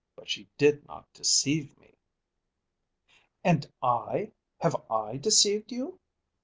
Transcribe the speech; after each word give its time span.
But 0.15 0.27
she 0.31 0.49
did 0.57 0.87
not 0.87 1.13
deceive 1.13 1.77
me." 1.77 1.93
"And 3.43 3.71
I, 3.83 4.31
have 4.57 4.75
I 4.89 5.17
deceived 5.17 5.71
you?" 5.71 5.99